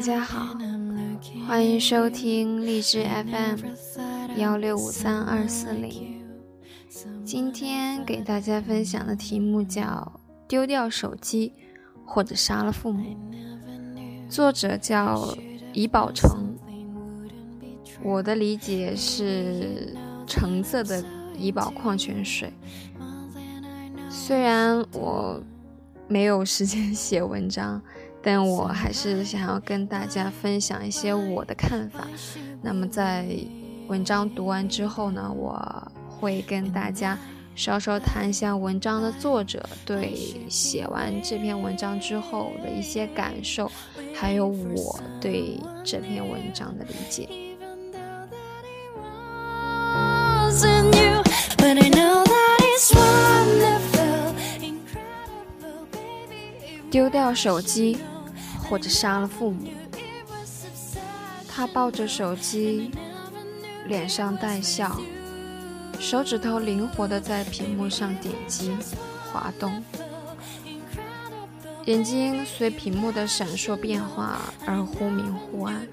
[0.00, 0.56] 家好，
[1.46, 6.22] 欢迎收听荔枝 FM 幺六五三二四零。
[7.22, 10.10] 今天给大家分享的题目叫
[10.48, 11.52] “丢掉手机
[12.06, 13.14] 或者杀了父母”，
[14.30, 15.36] 作者叫
[15.74, 16.56] 怡宝成。
[18.02, 19.94] 我的理解是
[20.26, 21.04] 橙色的
[21.36, 22.50] 怡宝矿泉水。
[24.08, 25.42] 虽然我
[26.08, 27.82] 没有时间写文章。
[28.22, 32.06] 但我还是想要跟大家分享一些我的看法。
[32.62, 33.26] 那么在
[33.88, 37.18] 文章读完之后呢，我会跟大家
[37.56, 40.14] 稍稍谈一下文章的作者对
[40.48, 43.70] 写完这篇文章之后的一些感受，
[44.14, 47.28] 还有我对这篇文章的理解。
[56.90, 57.98] 丢掉手机。
[58.70, 59.66] 或者杀了父母。
[61.48, 62.92] 他抱着手机，
[63.88, 64.96] 脸上带笑，
[65.98, 68.72] 手指头灵活地在屏幕上点击、
[69.32, 69.82] 滑动，
[71.86, 75.84] 眼睛随屏幕的闪烁变化而忽明忽暗、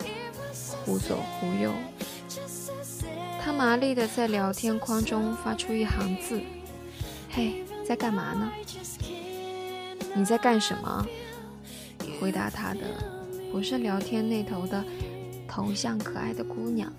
[0.85, 1.73] 忽左忽右。
[3.43, 6.39] 他麻利地在聊天框中发出一行字
[7.31, 8.51] ：“嘿，在干嘛呢？
[10.17, 11.05] 你在干什么？”
[12.19, 12.79] 回答他的
[13.51, 14.83] 不是聊天那头的
[15.47, 16.91] 头像可爱的姑娘，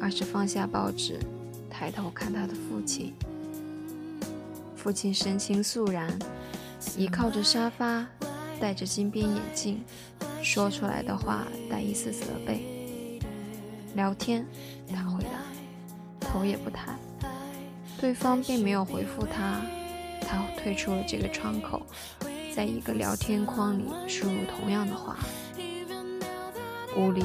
[0.00, 1.18] 而是放下报纸，
[1.68, 3.12] 抬头看他的父亲。
[4.76, 6.16] 父亲神情肃然，
[6.96, 8.06] 倚靠着沙发，
[8.60, 9.82] 戴着金边眼镜，
[10.40, 13.20] 说出来的话带一丝责备。
[13.96, 14.46] 聊天，
[14.88, 15.40] 他回答，
[16.20, 16.96] 头也不抬。
[18.00, 19.60] 对方并没有回复他，
[20.20, 21.82] 他退出了这个窗口。
[22.58, 25.16] 在一个聊天框里输入同样的话，
[26.96, 27.24] 屋里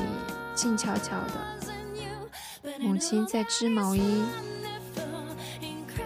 [0.54, 2.70] 静悄悄的。
[2.80, 4.24] 母亲在织毛衣，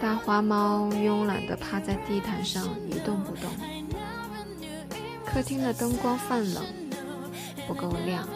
[0.00, 3.50] 大花猫慵懒地趴在地毯上一动不动。
[5.26, 6.64] 客厅的灯光泛冷，
[7.66, 8.26] 不够亮，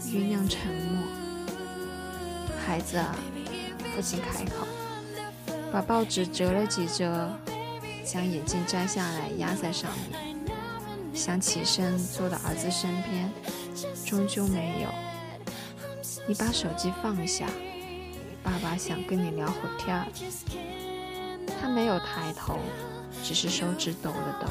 [0.00, 1.04] 酝酿沉默。
[2.66, 3.14] 孩子啊，
[3.94, 4.66] 父亲开口，
[5.70, 7.30] 把报纸折了几折。
[8.04, 10.36] 将眼镜摘下来压在上面，
[11.14, 13.32] 想起身坐到儿子身边，
[14.04, 14.88] 终究没有。
[16.28, 17.46] 你把手机放下，
[18.42, 20.06] 爸爸想跟你聊会天儿。
[21.60, 22.58] 他没有抬头，
[23.22, 24.48] 只是手指抖了抖，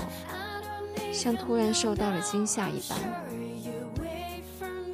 [1.11, 2.97] 像突然受到了惊吓一般。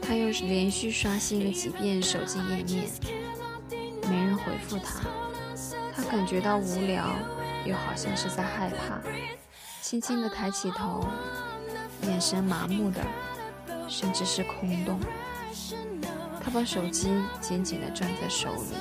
[0.02, 2.90] 他又是连续刷新了几遍手机页面，
[4.10, 5.02] 没人回复他，
[5.96, 7.16] 他感觉到无聊。
[7.70, 9.00] 又好像是在害怕，
[9.80, 11.06] 轻轻地抬起头，
[12.02, 13.00] 眼神麻木的，
[13.88, 15.00] 甚至是空洞。
[16.44, 18.74] 他把手机紧紧地攥在手里，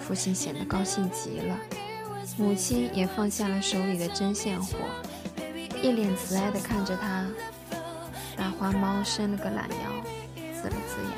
[0.00, 1.56] 父亲显得高兴极了，
[2.36, 4.76] 母亲也放下了手里的针线活，
[5.80, 7.24] 一脸慈爱地看着他。
[8.36, 9.92] 大花猫伸了个懒腰，
[10.36, 11.16] 呲了呲牙。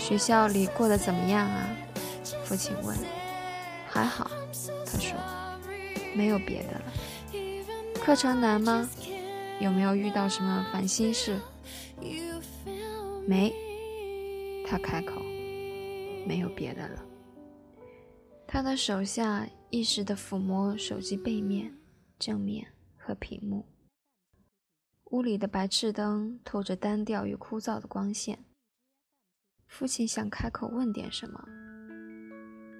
[0.00, 1.68] 学校里过得怎么样啊？
[2.44, 3.21] 父亲问。
[4.02, 4.28] 还好，
[4.84, 5.16] 他说，
[6.12, 6.92] 没有别的了。
[8.02, 8.88] 课程难吗？
[9.60, 11.38] 有没有遇到什么烦心事？
[13.28, 13.54] 没，
[14.66, 15.20] 他开口，
[16.26, 17.04] 没有别的了。
[18.44, 21.72] 他的手下一时的抚摸手机背面、
[22.18, 23.64] 正面和屏幕。
[25.12, 28.44] 屋里的白炽灯透着单调与枯燥的光线。
[29.68, 31.71] 父亲想开口问点什么。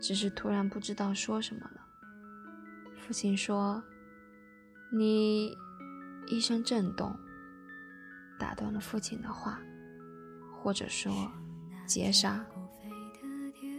[0.02, 1.80] 只是突然不知道说什么了。
[2.98, 3.82] 父亲说
[4.92, 5.56] ：“你。”
[6.28, 7.14] 一声震动
[8.38, 9.60] 打断了父亲的话，
[10.54, 11.12] 或者说
[11.84, 12.42] 截杀。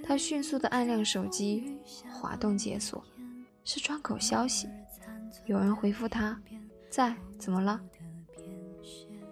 [0.03, 1.79] 他迅速地按亮手机，
[2.11, 3.01] 滑动解锁，
[3.63, 4.67] 是窗口消息，
[5.45, 6.37] 有人回复他
[6.91, 7.81] ：“在，怎么了？”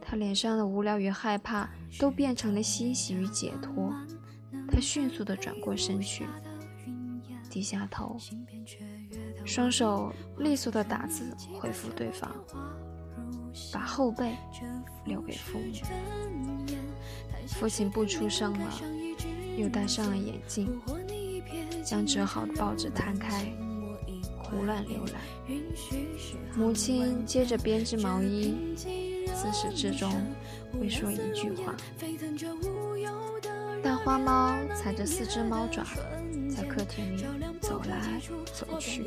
[0.02, 1.70] 他脸上的无聊与害怕
[2.00, 3.94] 都变成了欣喜与解脱。
[4.70, 6.26] 他迅速地转过身去。
[7.52, 8.18] 低下头，
[9.44, 12.34] 双手利索的打字回复对方，
[13.74, 14.34] 把后背
[15.04, 15.66] 留给父母。
[17.48, 18.82] 父亲不出声了，
[19.58, 20.80] 又戴上了眼镜，
[21.84, 23.52] 将折好的报纸摊开，
[24.42, 25.22] 胡乱浏览。
[26.56, 28.56] 母亲接着编织毛衣，
[29.36, 30.10] 自始至终
[30.80, 31.76] 未说一句话。
[33.84, 35.84] 大花猫踩着四只猫爪。
[36.56, 37.24] 在客厅里
[37.62, 38.20] 走走来
[38.54, 39.06] 走去，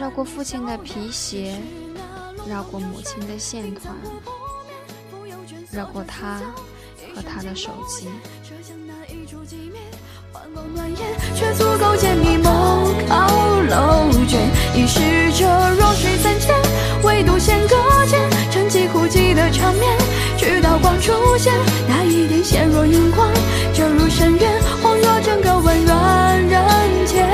[0.00, 1.58] 绕过父亲的皮鞋，
[2.48, 3.94] 绕过母亲的线团，
[5.72, 6.40] 绕过他
[7.14, 8.08] 和他的手机。
[11.34, 13.26] 却足够见你梦靠
[13.62, 14.40] 楼卷，
[14.74, 15.00] 已是
[15.32, 16.54] 这弱水三千，
[17.02, 17.76] 唯独弦隔
[18.06, 19.98] 间，沉寂孤寂的场面，
[20.38, 21.52] 直到光出现，
[21.88, 23.28] 那一点纤弱荧光，
[23.74, 24.62] 折入深渊，
[25.32, 27.26] 整个温暖人间。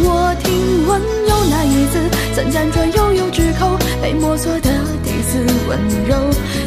[0.00, 4.68] 我听闻有那一字，曾辗转悠悠之口，被摸索的
[5.04, 5.38] 第四
[5.68, 6.18] 温柔，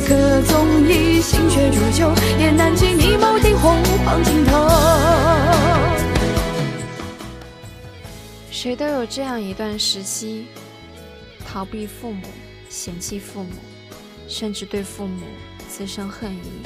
[0.07, 3.75] 可纵以心血煮酒，也难及你眸底红
[4.05, 4.69] 黄尽头。
[8.49, 10.45] 谁都有这样一段时期，
[11.45, 12.21] 逃避父母，
[12.69, 13.49] 嫌弃父母，
[14.25, 15.25] 甚至对父母
[15.67, 16.63] 滋生恨意。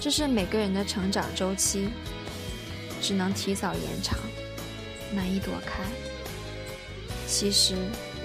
[0.00, 1.88] 这是每个人的成长周期，
[3.00, 4.18] 只能提早延长，
[5.14, 5.82] 难以躲开。
[7.26, 7.74] 其实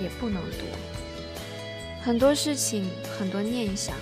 [0.01, 0.67] 也不能躲，
[2.01, 3.95] 很多事情，很多念想，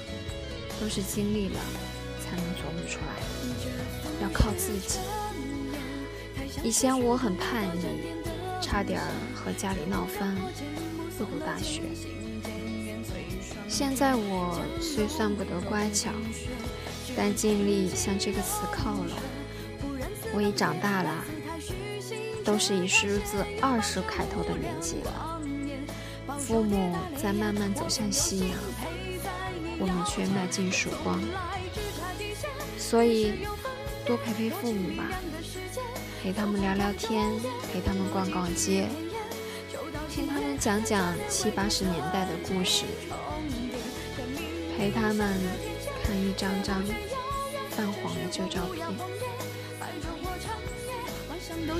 [0.79, 1.59] 都是经历了
[2.23, 4.99] 才能琢磨出来的，要靠自己。
[6.63, 8.21] 以前我很叛逆。
[8.61, 9.01] 差点
[9.35, 10.33] 和家里闹翻，
[11.17, 11.81] 不读大学。
[13.67, 16.11] 现在我虽算不得乖巧，
[17.17, 19.09] 但尽力向这个词靠拢。
[20.33, 21.25] 我已长大了，
[22.43, 25.39] 都是以数字二十开头的年纪了。
[26.39, 28.57] 父母在慢慢走向夕阳，
[29.77, 31.19] 我们却迈进曙光。
[32.77, 33.45] 所以，
[34.05, 35.03] 多陪陪父母吧。
[36.23, 37.31] 陪他们聊聊天，
[37.73, 38.87] 陪他们逛逛街，
[40.09, 42.85] 听他们讲讲七八十年代的故事，
[44.77, 45.39] 陪他们
[46.03, 46.83] 看一张张
[47.71, 48.85] 泛黄的旧照片。
[51.67, 51.75] 那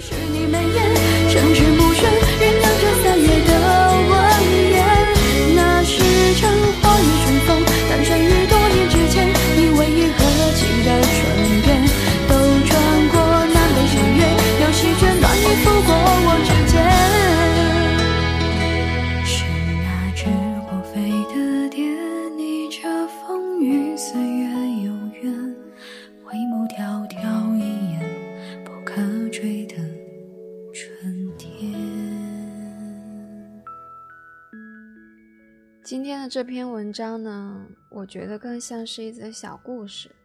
[36.21, 40.15] 的这篇文章呢，我觉得更像是一则小故事，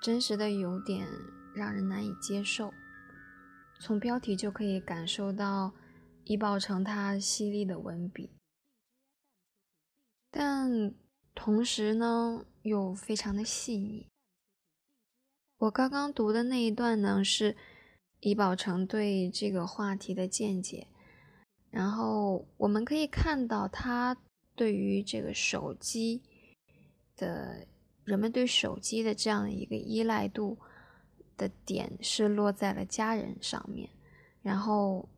[0.00, 1.06] 真实的有点
[1.54, 2.72] 让人难以接受。
[3.78, 5.72] 从标题就可以感受到
[6.24, 8.30] 易宝成他犀利的文笔，
[10.30, 10.94] 但
[11.34, 14.06] 同时呢又非常的细腻。
[15.58, 17.54] 我刚刚读的那一段呢是
[18.20, 20.86] 易宝成对这个话题的见解，
[21.70, 24.16] 然后我们可以看到他。
[24.54, 26.22] 对于这个手机
[27.16, 27.66] 的
[28.04, 30.58] 人们对手机的这样的一个依赖度
[31.36, 33.88] 的点是落在了家人上面，
[34.42, 35.08] 然后，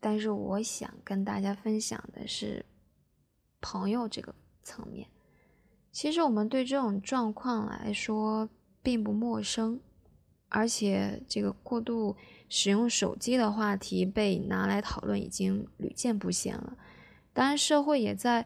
[0.00, 2.64] 但是我想跟大家分享的是
[3.60, 5.08] 朋友这个层面。
[5.90, 8.48] 其实我们对这种状况来说
[8.82, 9.80] 并不陌生，
[10.48, 12.16] 而且这个过度
[12.48, 16.76] 使用手机的话题被拿来讨论已经屡见不鲜了。
[17.38, 18.44] 当然，社会也在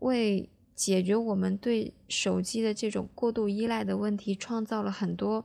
[0.00, 5.42] 为解决我们对手机的这种过度依赖的问题，创造了很多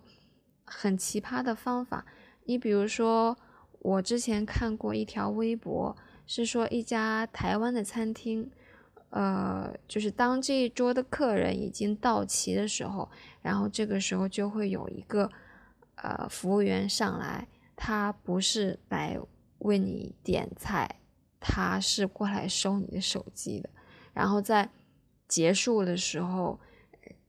[0.65, 2.05] 很奇葩的方法。
[2.43, 3.37] 你比如说，
[3.79, 5.95] 我之前看过一条微博，
[6.27, 8.51] 是说一家台湾的餐厅，
[9.11, 13.09] 呃，就是当这一桌的客人已经到齐的时候，
[13.41, 15.31] 然后这个时候就会有一个
[15.95, 19.17] 呃服务员上来，他不是来
[19.59, 20.97] 为你点菜。
[21.39, 23.69] 他是过来收你的手机的，
[24.13, 24.69] 然后在
[25.27, 26.59] 结束的时候，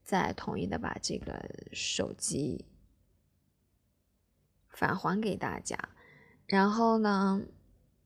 [0.03, 2.65] 再统一的把这个手机
[4.67, 5.77] 返还给大家。
[6.45, 7.41] 然后呢，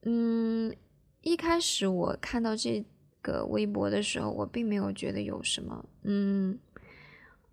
[0.03, 0.75] 嗯，
[1.21, 2.85] 一开始我看到这
[3.23, 6.59] 个微博的时候，我并没有觉得有什么，嗯，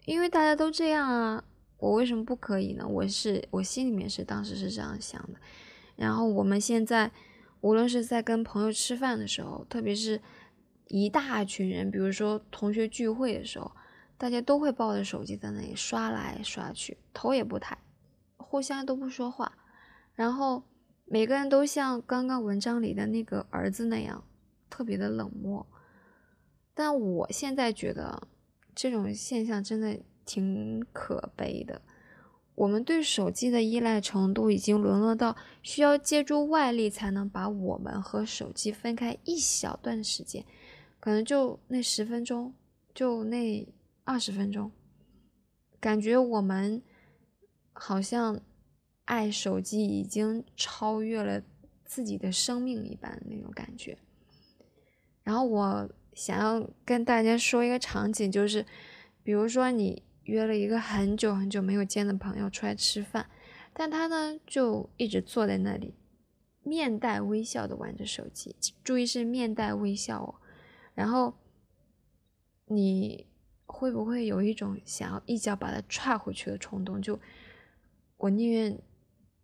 [0.05, 1.45] 因为大家都这样啊，
[1.79, 2.87] 我为什么不可以呢？
[2.87, 5.41] 我是我心里面是当时是这样想的。
[5.97, 7.11] 然后我们现在。
[7.63, 10.21] 无论是在跟朋友吃饭的时候，特别是
[10.89, 13.73] 一大群人，比如说同学聚会的时候，
[14.19, 17.79] 大家都会抱着手机在那里刷来刷去，头也不抬，
[18.37, 19.57] 互相都不说话，
[20.15, 20.65] 然后
[21.05, 24.25] 每个人都像刚刚文章里的那个儿子那样，
[24.69, 25.67] 特别的冷漠。
[26.75, 28.27] 但我现在觉得
[28.75, 31.83] 这种现象真的挺可悲的。
[32.63, 40.45] 我们对手机的依赖程度已经沦落到需要借助外力才能把我们和手机分开一小段时间，
[41.01, 42.55] 可能就那十分钟，
[42.95, 43.67] 就那
[44.05, 44.71] 二十分钟，
[45.81, 46.81] 感觉我们
[47.73, 48.41] 好像
[49.07, 51.43] 爱手机已经超越了
[51.85, 53.99] 自己的生命一般那种感觉。
[55.25, 58.65] 然后我想要跟大家说一个场景，就是
[59.25, 60.05] 比如说你。
[60.25, 63.29] 约了一个很久很久没有见的朋友出来吃饭，
[63.73, 65.95] 但他呢就一直坐在那里，
[66.63, 68.55] 面带微笑的玩着手机。
[68.85, 70.35] 注意是面带微笑哦。
[70.95, 71.35] 然后
[72.67, 73.27] 你
[73.67, 77.03] 会不会有一种想要一脚把他踹回去的冲动？
[77.03, 77.19] 就
[78.19, 78.79] 我宁愿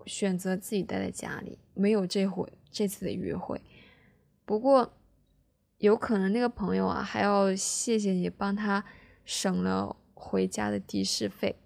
[0.07, 3.61] 选择自己待在家里，没有这回这次的约会。
[4.45, 4.95] 不过
[5.79, 8.85] 有可能那个朋友啊还要谢谢你帮他
[9.25, 9.97] 省了。
[10.21, 11.57] 回家的的士费，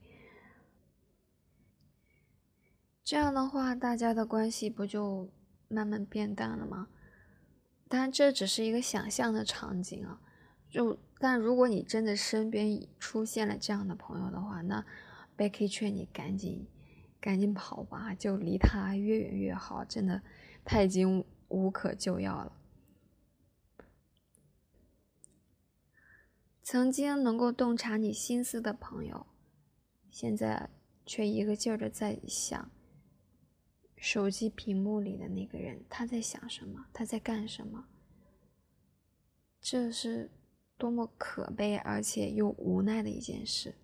[3.02, 5.30] 这样的话，大家的关系不就
[5.68, 6.88] 慢慢变淡了吗？
[7.88, 10.20] 当然，这只是一个想象的场景啊。
[10.68, 14.84] 就但如果你真的身边出现了这样的朋友的话，那
[15.36, 16.66] Becky 劝你赶紧
[17.20, 19.84] 赶紧跑吧，就离他越远越好。
[19.84, 20.22] 真的，
[20.64, 22.52] 他已经无可救药了。
[26.62, 29.26] 曾经能够洞察你心思的朋友，
[30.10, 30.70] 现在
[31.04, 32.70] 却一个劲儿的在想
[33.96, 36.86] 手机屏幕里的那个人，他在想什么？
[36.92, 37.86] 他在干什么？
[39.60, 40.30] 这是
[40.76, 43.74] 多么可悲而且又无奈的一件事。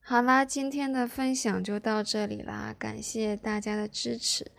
[0.00, 4.52] 好啦，今天的分享就到这里啦，感谢大家的支持。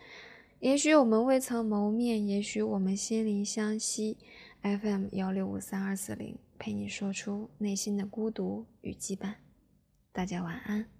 [0.59, 4.17] 也许我们未曾谋面，也许我们心灵相惜。
[4.65, 6.35] FM 幺六五三二四零。
[6.57, 9.35] 陪你说出内心的孤独与羁绊，
[10.11, 10.94] 大家晚安。